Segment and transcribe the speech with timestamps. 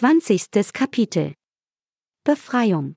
[0.00, 1.34] Zwanzigstes Kapitel
[2.24, 2.96] Befreiung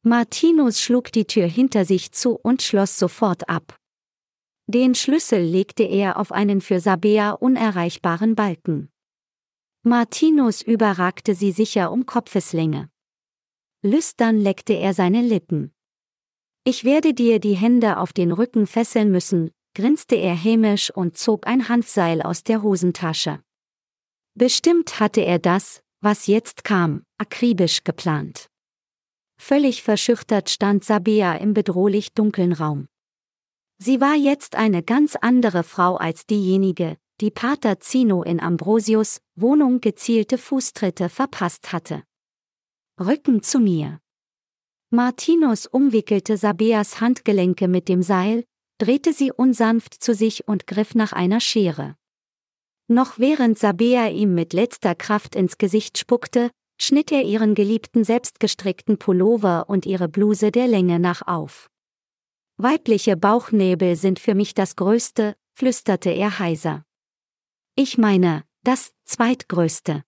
[0.00, 3.76] Martinus schlug die Tür hinter sich zu und schloss sofort ab.
[4.66, 8.88] Den Schlüssel legte er auf einen für Sabea unerreichbaren Balken.
[9.82, 12.88] Martinus überragte sie sicher um Kopfeslänge.
[13.82, 15.74] Lüstern leckte er seine Lippen.
[16.64, 21.46] Ich werde dir die Hände auf den Rücken fesseln müssen, grinste er hämisch und zog
[21.46, 23.42] ein Hanfseil aus der Hosentasche.
[24.34, 28.48] Bestimmt hatte er das, was jetzt kam, akribisch geplant.
[29.38, 32.88] Völlig verschüchtert stand Sabea im bedrohlich dunklen Raum.
[33.78, 39.80] Sie war jetzt eine ganz andere Frau als diejenige, die Pater Zino in Ambrosius Wohnung
[39.80, 42.02] gezielte Fußtritte verpasst hatte.
[42.98, 44.00] Rücken zu mir.
[44.90, 48.44] Martinus umwickelte Sabeas Handgelenke mit dem Seil,
[48.78, 51.96] drehte sie unsanft zu sich und griff nach einer Schere.
[52.88, 56.50] Noch während Sabea ihm mit letzter Kraft ins Gesicht spuckte,
[56.80, 61.68] schnitt er ihren geliebten selbstgestrickten Pullover und ihre Bluse der Länge nach auf.
[62.58, 66.84] Weibliche Bauchnäbel sind für mich das Größte, flüsterte er heiser.
[67.74, 70.04] Ich meine, das zweitgrößte.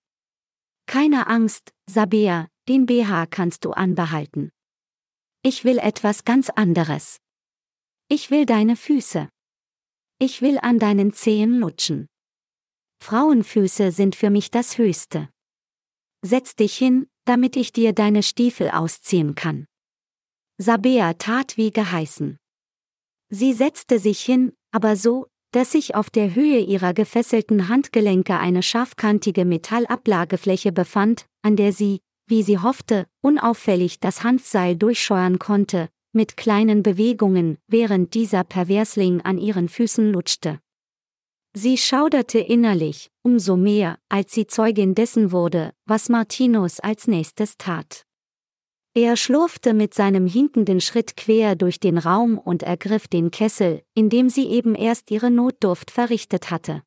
[0.86, 4.50] Keine Angst, Sabea, den BH kannst du anbehalten.
[5.42, 7.18] Ich will etwas ganz anderes.
[8.08, 9.28] Ich will deine Füße.
[10.18, 12.08] Ich will an deinen Zehen lutschen.
[13.00, 15.28] Frauenfüße sind für mich das Höchste.
[16.22, 19.66] Setz dich hin, damit ich dir deine Stiefel ausziehen kann.
[20.58, 22.36] Sabea tat wie geheißen.
[23.30, 28.62] Sie setzte sich hin, aber so, dass sich auf der Höhe ihrer gefesselten Handgelenke eine
[28.62, 36.36] scharfkantige Metallablagefläche befand, an der sie, wie sie hoffte, unauffällig das Hanfseil durchscheuern konnte, mit
[36.36, 40.60] kleinen Bewegungen, während dieser Perversling an ihren Füßen lutschte.
[41.54, 48.04] Sie schauderte innerlich, umso mehr, als sie Zeugin dessen wurde, was Martinus als nächstes tat.
[48.94, 54.08] Er schlurfte mit seinem hinkenden Schritt quer durch den Raum und ergriff den Kessel, in
[54.08, 56.82] dem sie eben erst ihre Notdurft verrichtet hatte.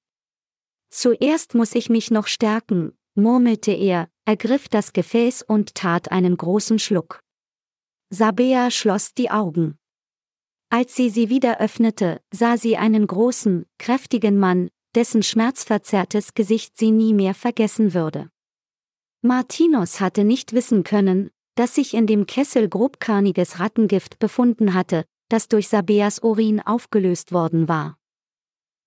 [0.90, 6.80] Zuerst muss ich mich noch stärken, murmelte er, ergriff das Gefäß und tat einen großen
[6.80, 7.22] Schluck.
[8.10, 9.78] Sabea schloss die Augen.
[10.74, 16.92] Als sie sie wieder öffnete, sah sie einen großen, kräftigen Mann, dessen schmerzverzerrtes Gesicht sie
[16.92, 18.30] nie mehr vergessen würde.
[19.22, 25.50] Martinus hatte nicht wissen können, dass sich in dem Kessel grobkarniges Rattengift befunden hatte, das
[25.50, 27.98] durch Sabeas Urin aufgelöst worden war.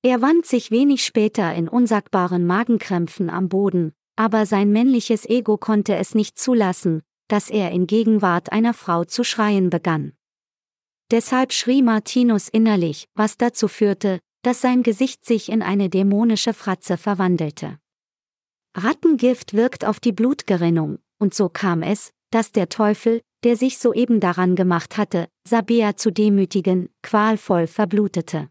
[0.03, 5.97] Er wand sich wenig später in unsagbaren Magenkrämpfen am Boden, aber sein männliches Ego konnte
[5.97, 10.15] es nicht zulassen, dass er in Gegenwart einer Frau zu schreien begann.
[11.10, 16.97] Deshalb schrie Martinus innerlich, was dazu führte, dass sein Gesicht sich in eine dämonische Fratze
[16.97, 17.78] verwandelte.
[18.76, 24.20] Rattengift wirkt auf die Blutgerinnung, und so kam es, dass der Teufel, der sich soeben
[24.20, 28.48] daran gemacht hatte, Sabea zu demütigen, qualvoll verblutete.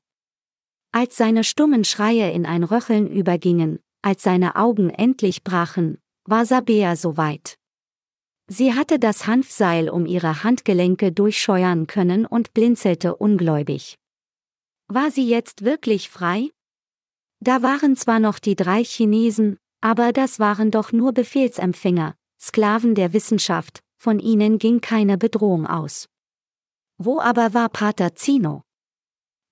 [0.92, 6.96] Als seine stummen Schreie in ein Röcheln übergingen, als seine Augen endlich brachen, war Sabea
[6.96, 7.58] soweit.
[8.48, 13.98] Sie hatte das Hanfseil um ihre Handgelenke durchscheuern können und blinzelte ungläubig.
[14.88, 16.50] War sie jetzt wirklich frei?
[17.40, 23.14] Da waren zwar noch die drei Chinesen, aber das waren doch nur Befehlsempfänger, Sklaven der
[23.14, 26.08] Wissenschaft, von ihnen ging keine Bedrohung aus.
[26.98, 28.64] Wo aber war Pater Zino?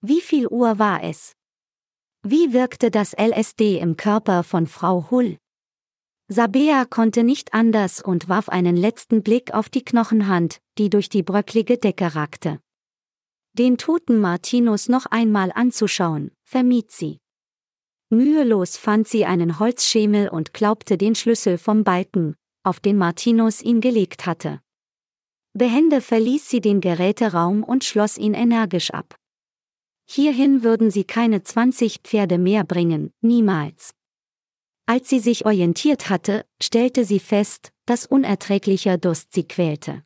[0.01, 1.33] Wie viel Uhr war es?
[2.23, 5.37] Wie wirkte das LSD im Körper von Frau Hull?
[6.33, 11.23] Sabea konnte nicht anders und warf einen letzten Blick auf die Knochenhand, die durch die
[11.23, 12.61] bröcklige Decke ragte.
[13.51, 17.17] Den toten Martinus noch einmal anzuschauen, vermied sie.
[18.09, 23.81] Mühelos fand sie einen Holzschemel und glaubte den Schlüssel vom Balken, auf den Martinus ihn
[23.81, 24.61] gelegt hatte.
[25.51, 29.15] Behende verließ sie den Geräteraum und schloss ihn energisch ab.
[30.09, 33.91] Hierhin würden sie keine 20 Pferde mehr bringen, niemals.
[34.91, 40.03] Als sie sich orientiert hatte, stellte sie fest, dass unerträglicher Durst sie quälte.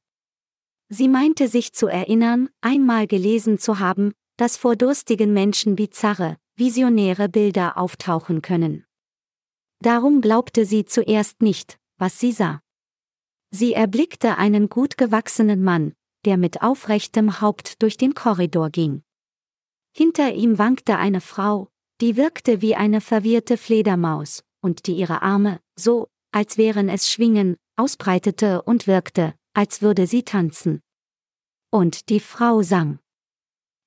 [0.90, 7.30] Sie meinte sich zu erinnern, einmal gelesen zu haben, dass vor durstigen Menschen bizarre, visionäre
[7.30, 8.86] Bilder auftauchen können.
[9.80, 12.62] Darum glaubte sie zuerst nicht, was sie sah.
[13.50, 15.94] Sie erblickte einen gut gewachsenen Mann,
[16.26, 19.02] der mit aufrechtem Haupt durch den Korridor ging.
[19.98, 21.70] Hinter ihm wankte eine Frau,
[22.02, 27.56] die wirkte wie eine verwirrte Fledermaus, und die ihre Arme, so, als wären es Schwingen,
[27.78, 30.82] ausbreitete und wirkte, als würde sie tanzen.
[31.72, 32.98] Und die Frau sang.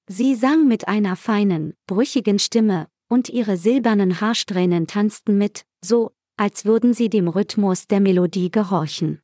[0.09, 6.65] Sie sang mit einer feinen, brüchigen Stimme, und ihre silbernen Haarsträhnen tanzten mit, so, als
[6.65, 9.21] würden sie dem Rhythmus der Melodie gehorchen.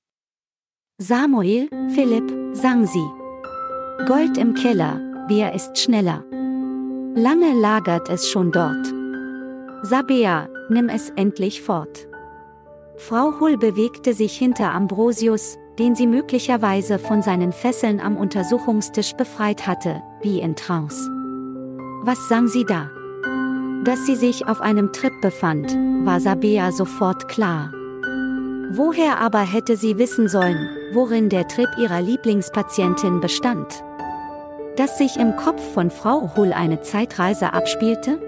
[0.98, 3.08] Samuel, Philipp, sang sie.
[4.08, 4.98] Gold im Keller,
[5.28, 6.24] wer ist schneller?
[7.14, 8.92] Lange lagert es schon dort.
[9.82, 12.08] Sabea, nimm es endlich fort.
[12.96, 19.66] Frau Hull bewegte sich hinter Ambrosius, den sie möglicherweise von seinen Fesseln am Untersuchungstisch befreit
[19.66, 21.11] hatte, wie in Trance.
[22.05, 22.90] Was sang sie da?
[23.84, 27.72] Dass sie sich auf einem Trip befand, war Sabea sofort klar.
[28.70, 33.84] Woher aber hätte sie wissen sollen, worin der Trip ihrer Lieblingspatientin bestand?
[34.76, 38.19] Dass sich im Kopf von Frau Hull eine Zeitreise abspielte?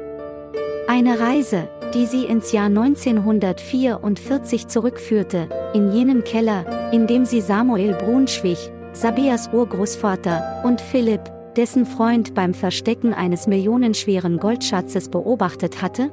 [0.89, 7.95] Eine Reise, die sie ins Jahr 1944 zurückführte, in jenen Keller, in dem sie Samuel
[7.95, 8.59] Brunschwig,
[8.93, 16.11] Sabeas Urgroßvater, und Philipp, dessen Freund beim Verstecken eines millionenschweren Goldschatzes beobachtet hatte?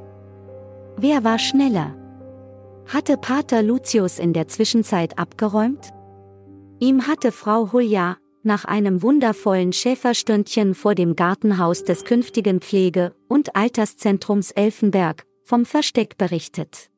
[0.96, 1.94] Wer war schneller?
[2.86, 5.90] Hatte Pater Lucius in der Zwischenzeit abgeräumt?
[6.80, 13.56] Ihm hatte Frau Hulja, nach einem wundervollen Schäferstündchen vor dem Gartenhaus des künftigen Pflege- und
[13.56, 16.90] Alterszentrums Elfenberg, vom Versteck berichtet.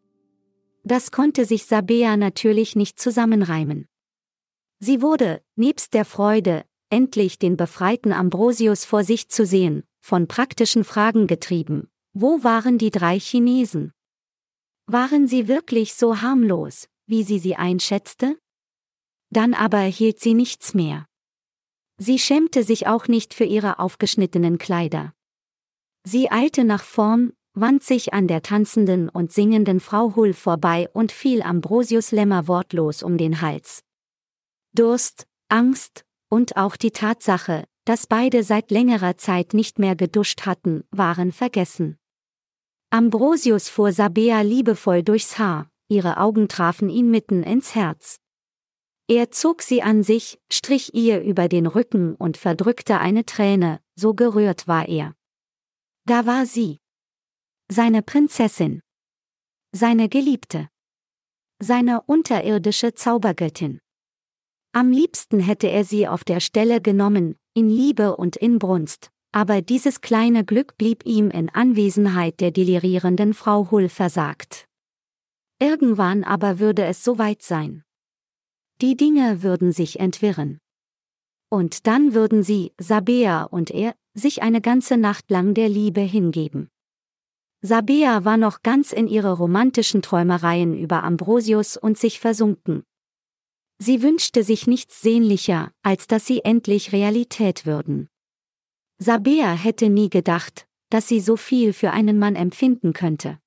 [0.84, 3.88] Das konnte sich Sabea natürlich nicht zusammenreimen.
[4.78, 10.84] Sie wurde, nebst der Freude, endlich den befreiten Ambrosius vor sich zu sehen, von praktischen
[10.84, 11.88] Fragen getrieben.
[12.12, 13.92] Wo waren die drei Chinesen?
[14.86, 18.38] Waren sie wirklich so harmlos, wie sie sie einschätzte?
[19.30, 21.06] Dann aber erhielt sie nichts mehr.
[21.98, 25.14] Sie schämte sich auch nicht für ihre aufgeschnittenen Kleider.
[26.04, 31.10] Sie eilte nach vorn, wand sich an der tanzenden und singenden Frau Hull vorbei und
[31.10, 33.82] fiel Ambrosius Lämmer wortlos um den Hals.
[34.74, 40.84] Durst, Angst und auch die Tatsache, dass beide seit längerer Zeit nicht mehr geduscht hatten,
[40.90, 41.96] waren vergessen.
[42.90, 48.18] Ambrosius fuhr Sabea liebevoll durchs Haar, ihre Augen trafen ihn mitten ins Herz.
[49.08, 54.14] Er zog sie an sich, strich ihr über den Rücken und verdrückte eine Träne, so
[54.14, 55.14] gerührt war er.
[56.04, 56.78] Da war sie.
[57.68, 58.80] Seine Prinzessin.
[59.72, 60.68] Seine Geliebte.
[61.60, 63.80] Seine unterirdische Zaubergöttin.
[64.72, 70.00] Am liebsten hätte er sie auf der Stelle genommen, in Liebe und Inbrunst, aber dieses
[70.00, 74.66] kleine Glück blieb ihm in Anwesenheit der delirierenden Frau Hull versagt.
[75.58, 77.82] Irgendwann aber würde es soweit sein.
[78.80, 80.60] Die Dinge würden sich entwirren.
[81.50, 86.70] Und dann würden sie, Sabea und er, sich eine ganze Nacht lang der Liebe hingeben.
[87.66, 92.84] Sabea war noch ganz in ihre romantischen Träumereien über Ambrosius und sich versunken.
[93.78, 98.08] Sie wünschte sich nichts sehnlicher, als dass sie endlich Realität würden.
[98.98, 103.38] Sabea hätte nie gedacht, dass sie so viel für einen Mann empfinden könnte.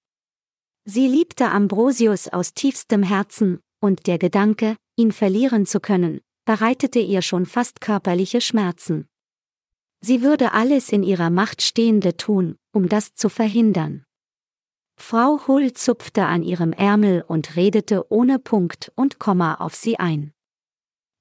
[0.84, 7.22] Sie liebte Ambrosius aus tiefstem Herzen, und der Gedanke, ihn verlieren zu können, bereitete ihr
[7.22, 9.08] schon fast körperliche Schmerzen.
[10.02, 14.04] Sie würde alles in ihrer Macht Stehende tun, um das zu verhindern.
[15.02, 20.34] Frau Hull zupfte an ihrem Ärmel und redete ohne Punkt und Komma auf sie ein.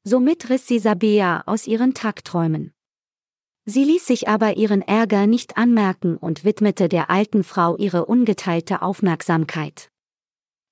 [0.05, 2.73] Somit riss sie Sabea aus ihren Tagträumen.
[3.65, 8.83] Sie ließ sich aber ihren Ärger nicht anmerken und widmete der alten Frau ihre ungeteilte
[8.83, 9.91] Aufmerksamkeit.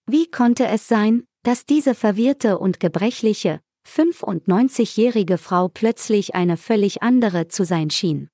[0.06, 7.48] Wie konnte es sein, dass diese verwirrte und gebrechliche, 95-jährige Frau plötzlich eine völlig andere
[7.48, 8.28] zu sein schien.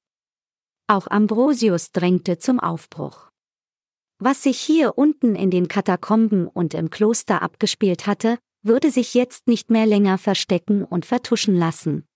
[0.87, 3.32] Auch Ambrosius drängte zum Aufbruch.
[4.25, 9.49] Was sich hier unten in den Katakomben und im Kloster abgespielt hatte, würde sich jetzt
[9.49, 12.07] nicht mehr länger verstecken und vertuschen lassen.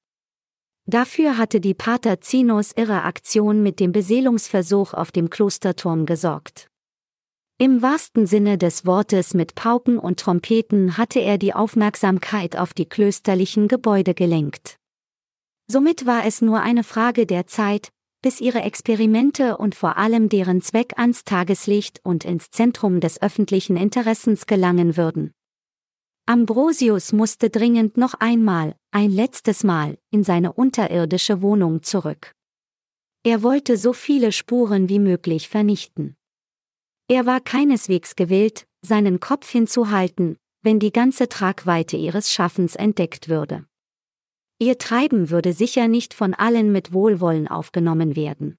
[0.84, 6.68] Dafür hatte die Pater Zinus irre Aktion mit dem Beseelungsversuch auf dem Klosterturm gesorgt.
[7.58, 12.86] Im wahrsten Sinne des Wortes mit Pauken und Trompeten hatte er die Aufmerksamkeit auf die
[12.86, 14.78] klösterlichen Gebäude gelenkt.
[15.66, 17.90] Somit war es nur eine Frage der Zeit,
[18.26, 23.76] bis ihre Experimente und vor allem deren Zweck ans Tageslicht und ins Zentrum des öffentlichen
[23.76, 25.30] Interessens gelangen würden.
[26.26, 32.32] Ambrosius musste dringend noch einmal, ein letztes Mal, in seine unterirdische Wohnung zurück.
[33.22, 36.16] Er wollte so viele Spuren wie möglich vernichten.
[37.06, 43.66] Er war keineswegs gewillt, seinen Kopf hinzuhalten, wenn die ganze Tragweite ihres Schaffens entdeckt würde.
[44.58, 48.56] Ihr Treiben würde sicher nicht von allen mit Wohlwollen aufgenommen werden.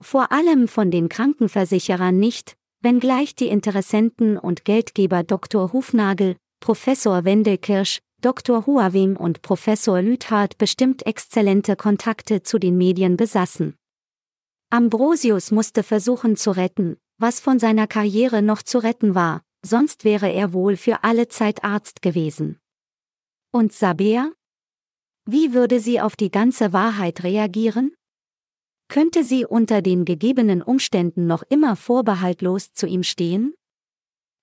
[0.00, 5.72] Vor allem von den Krankenversicherern nicht, wenngleich die Interessenten und Geldgeber Dr.
[5.72, 8.66] Hufnagel, Professor Wendelkirsch, Dr.
[8.66, 13.76] Huawing und Professor Lüthard bestimmt exzellente Kontakte zu den Medien besaßen.
[14.70, 20.30] Ambrosius musste versuchen zu retten, was von seiner Karriere noch zu retten war, sonst wäre
[20.30, 22.58] er wohl für alle Zeit Arzt gewesen.
[23.50, 24.32] Und Sabea?
[25.30, 27.94] Wie würde sie auf die ganze Wahrheit reagieren?
[28.88, 33.52] Könnte sie unter den gegebenen Umständen noch immer vorbehaltlos zu ihm stehen?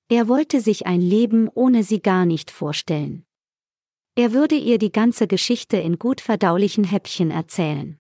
[0.10, 3.26] Er wollte sich ein Leben ohne sie gar nicht vorstellen.
[4.14, 7.98] Er würde ihr die ganze Geschichte in gut verdaulichen Häppchen erzählen.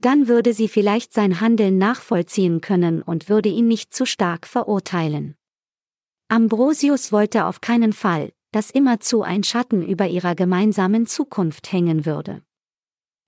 [0.00, 5.36] Dann würde sie vielleicht sein Handeln nachvollziehen können und würde ihn nicht zu stark verurteilen.
[6.26, 12.42] Ambrosius wollte auf keinen Fall, dass immerzu ein Schatten über ihrer gemeinsamen Zukunft hängen würde.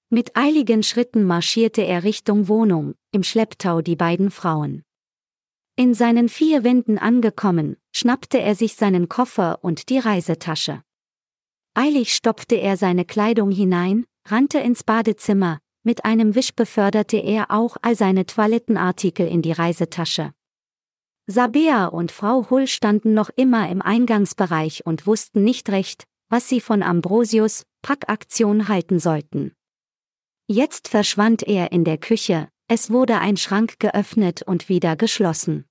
[0.08, 4.84] Mit eiligen Schritten marschierte er Richtung Wohnung, im Schlepptau die beiden Frauen.
[5.74, 10.82] In seinen vier Wänden angekommen, schnappte er sich seinen Koffer und die Reisetasche.
[11.74, 17.76] Eilig stopfte er seine Kleidung hinein, rannte ins Badezimmer, mit einem Wisch beförderte er auch
[17.82, 20.35] all seine Toilettenartikel in die Reisetasche.
[21.28, 26.60] Sabea und Frau Hull standen noch immer im Eingangsbereich und wussten nicht recht, was sie
[26.60, 29.52] von Ambrosius Packaktion halten sollten.
[30.46, 35.64] Jetzt verschwand er in der Küche, es wurde ein Schrank geöffnet und wieder geschlossen.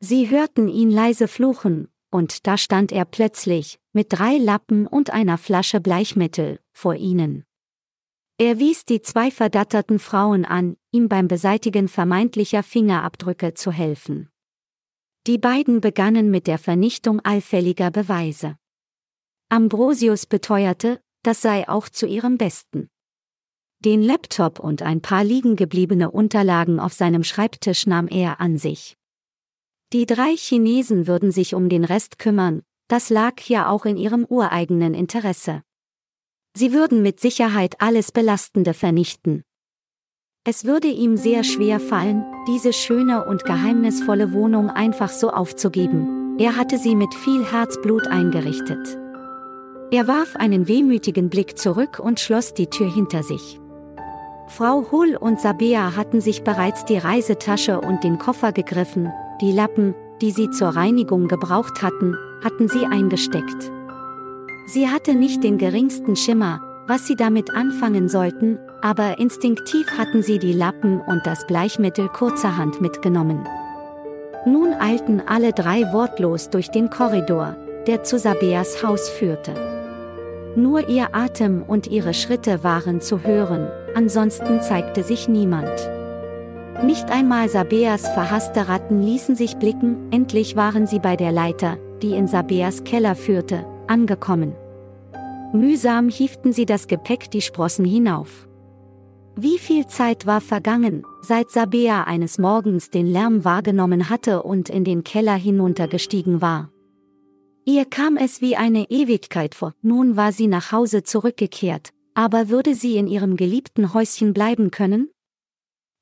[0.00, 5.38] Sie hörten ihn leise fluchen, und da stand er plötzlich, mit drei Lappen und einer
[5.38, 7.44] Flasche Bleichmittel, vor ihnen.
[8.38, 14.28] Er wies die zwei verdatterten Frauen an, ihm beim Beseitigen vermeintlicher Fingerabdrücke zu helfen.
[15.26, 18.56] Die beiden begannen mit der Vernichtung allfälliger Beweise.
[19.48, 22.88] Ambrosius beteuerte, das sei auch zu ihrem Besten.
[23.80, 28.96] Den Laptop und ein paar liegengebliebene Unterlagen auf seinem Schreibtisch nahm er an sich.
[29.92, 34.24] Die drei Chinesen würden sich um den Rest kümmern, das lag ja auch in ihrem
[34.24, 35.62] ureigenen Interesse.
[36.56, 39.42] Sie würden mit Sicherheit alles Belastende vernichten.
[40.48, 46.56] Es würde ihm sehr schwer fallen, diese schöne und geheimnisvolle Wohnung einfach so aufzugeben, er
[46.56, 48.96] hatte sie mit viel Herzblut eingerichtet.
[49.90, 53.58] Er warf einen wehmütigen Blick zurück und schloss die Tür hinter sich.
[54.46, 59.10] Frau Hull und Sabea hatten sich bereits die Reisetasche und den Koffer gegriffen,
[59.40, 63.72] die Lappen, die sie zur Reinigung gebraucht hatten, hatten sie eingesteckt.
[64.66, 70.38] Sie hatte nicht den geringsten Schimmer, was sie damit anfangen sollten, aber instinktiv hatten sie
[70.38, 73.46] die Lappen und das Bleichmittel kurzerhand mitgenommen.
[74.46, 77.56] Nun eilten alle drei wortlos durch den Korridor,
[77.86, 79.54] der zu Sabeas Haus führte.
[80.56, 85.68] Nur ihr Atem und ihre Schritte waren zu hören, ansonsten zeigte sich niemand.
[86.82, 92.12] Nicht einmal Sabeas verhasste Ratten ließen sich blicken, endlich waren sie bei der Leiter, die
[92.12, 94.54] in Sabeas Keller führte, angekommen.
[95.52, 98.45] Mühsam hieften sie das Gepäck die Sprossen hinauf.
[99.38, 104.82] Wie viel Zeit war vergangen, seit Sabea eines Morgens den Lärm wahrgenommen hatte und in
[104.82, 106.72] den Keller hinuntergestiegen war.
[107.66, 112.74] Ihr kam es wie eine Ewigkeit vor, nun war sie nach Hause zurückgekehrt, aber würde
[112.74, 115.10] sie in ihrem geliebten Häuschen bleiben können?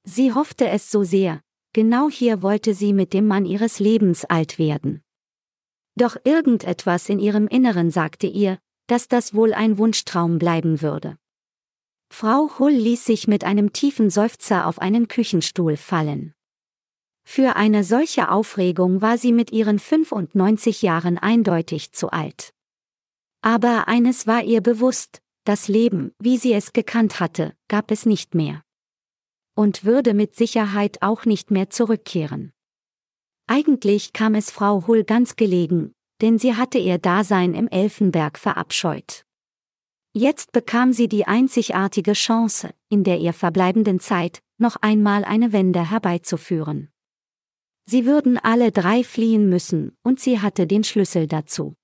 [0.04, 1.40] Sie hoffte es so sehr,
[1.72, 5.02] genau hier wollte sie mit dem Mann ihres Lebens alt werden.
[5.96, 11.16] Doch irgendetwas in ihrem Inneren sagte ihr, dass das wohl ein Wunschtraum bleiben würde.
[12.16, 16.32] Frau Hull ließ sich mit einem tiefen Seufzer auf einen Küchenstuhl fallen.
[17.24, 22.54] Für eine solche Aufregung war sie mit ihren 95 Jahren eindeutig zu alt.
[23.42, 28.36] Aber eines war ihr bewusst, das Leben, wie sie es gekannt hatte, gab es nicht
[28.36, 28.62] mehr.
[29.56, 32.52] Und würde mit Sicherheit auch nicht mehr zurückkehren.
[33.48, 39.24] Eigentlich kam es Frau Hull ganz gelegen, denn sie hatte ihr Dasein im Elfenberg verabscheut.
[40.16, 45.90] Jetzt bekam sie die einzigartige Chance, in der ihr verbleibenden Zeit, noch einmal eine Wende
[45.90, 46.92] herbeizuführen.
[47.84, 51.74] Sie würden alle drei fliehen müssen, und sie hatte den Schlüssel dazu.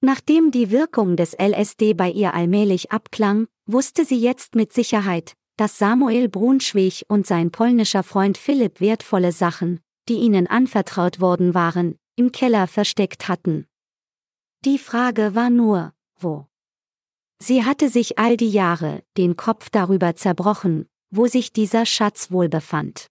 [0.00, 5.78] Nachdem die Wirkung des LSD bei ihr allmählich abklang, wusste sie jetzt mit Sicherheit, dass
[5.78, 12.32] Samuel Brunschwig und sein polnischer Freund Philipp wertvolle Sachen, die ihnen anvertraut worden waren, im
[12.32, 13.66] Keller versteckt hatten.
[14.64, 16.46] Die Frage war nur, wo.
[17.44, 22.48] Sie hatte sich all die Jahre den Kopf darüber zerbrochen, wo sich dieser Schatz wohl
[22.48, 23.08] befand.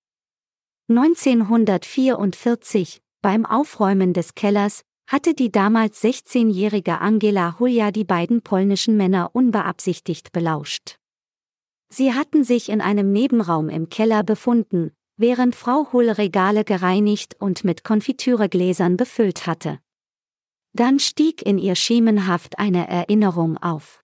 [0.87, 9.31] 1944, beim Aufräumen des Kellers, hatte die damals 16-jährige Angela Hulja die beiden polnischen Männer
[9.33, 10.95] unbeabsichtigt belauscht.
[11.89, 17.65] Sie hatten sich in einem Nebenraum im Keller befunden, während Frau Hull Regale gereinigt und
[17.65, 19.79] mit Konfitüregläsern befüllt hatte.
[20.71, 24.00] Dann stieg in ihr schemenhaft eine Erinnerung auf.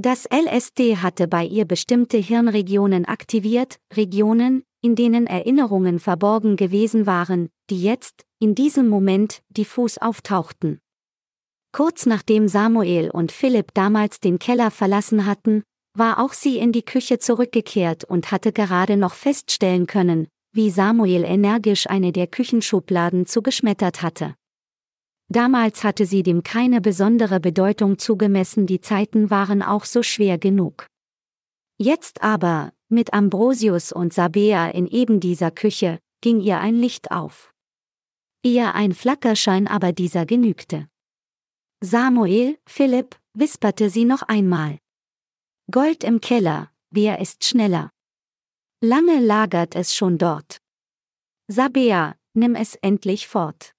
[0.00, 7.48] Das LSD hatte bei ihr bestimmte Hirnregionen aktiviert, Regionen, in denen Erinnerungen verborgen gewesen waren,
[7.68, 10.78] die jetzt, in diesem Moment, diffus auftauchten.
[11.72, 15.64] Kurz nachdem Samuel und Philipp damals den Keller verlassen hatten,
[15.94, 21.24] war auch sie in die Küche zurückgekehrt und hatte gerade noch feststellen können, wie Samuel
[21.24, 24.36] energisch eine der Küchenschubladen zugeschmettert hatte.
[25.30, 30.86] Damals hatte sie dem keine besondere Bedeutung zugemessen, die Zeiten waren auch so schwer genug.
[31.76, 37.52] Jetzt aber, mit Ambrosius und Sabea in eben dieser Küche, ging ihr ein Licht auf.
[38.42, 40.88] Eher ein Flackerschein aber dieser genügte.
[41.80, 44.78] Samuel, Philipp, wisperte sie noch einmal.
[45.70, 47.90] Gold im Keller, wer ist schneller?
[48.80, 50.58] Lange lagert es schon dort.
[51.48, 53.74] Sabea, nimm es endlich fort.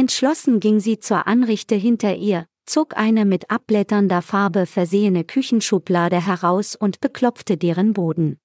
[0.00, 6.76] Entschlossen ging sie zur Anrichte hinter ihr, zog eine mit abblätternder Farbe versehene Küchenschublade heraus
[6.76, 8.38] und beklopfte deren Boden.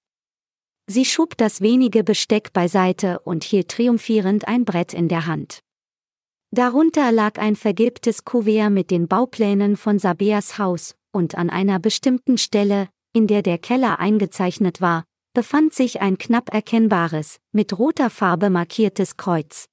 [0.88, 5.60] Sie schob das wenige Besteck beiseite und hielt triumphierend ein Brett in der Hand.
[6.50, 12.39] Darunter lag ein vergilbtes Kuvert mit den Bauplänen von Sabeas Haus, und an einer bestimmten
[12.39, 15.03] Stelle, in der der Keller eingezeichnet war,
[15.36, 19.67] befand sich ein knapp erkennbares, mit roter Farbe markiertes Kreuz.